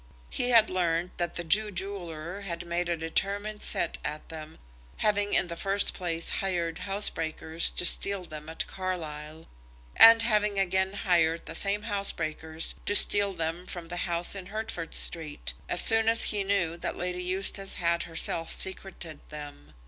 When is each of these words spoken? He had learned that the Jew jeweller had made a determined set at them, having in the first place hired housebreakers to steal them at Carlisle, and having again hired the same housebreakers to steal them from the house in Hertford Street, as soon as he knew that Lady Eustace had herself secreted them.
He 0.31 0.49
had 0.49 0.71
learned 0.71 1.11
that 1.17 1.35
the 1.35 1.43
Jew 1.43 1.69
jeweller 1.69 2.41
had 2.41 2.65
made 2.65 2.89
a 2.89 2.97
determined 2.97 3.61
set 3.61 3.99
at 4.03 4.29
them, 4.29 4.57
having 4.97 5.35
in 5.35 5.45
the 5.47 5.55
first 5.55 5.93
place 5.93 6.29
hired 6.41 6.79
housebreakers 6.89 7.69
to 7.69 7.85
steal 7.85 8.23
them 8.23 8.49
at 8.49 8.65
Carlisle, 8.65 9.47
and 9.95 10.23
having 10.23 10.57
again 10.57 10.93
hired 10.93 11.45
the 11.45 11.53
same 11.53 11.83
housebreakers 11.83 12.73
to 12.87 12.95
steal 12.95 13.31
them 13.33 13.67
from 13.67 13.89
the 13.89 13.97
house 14.09 14.33
in 14.33 14.47
Hertford 14.47 14.95
Street, 14.95 15.53
as 15.69 15.81
soon 15.81 16.09
as 16.09 16.23
he 16.33 16.43
knew 16.43 16.77
that 16.77 16.97
Lady 16.97 17.21
Eustace 17.21 17.75
had 17.75 18.01
herself 18.09 18.49
secreted 18.51 19.19
them. 19.29 19.75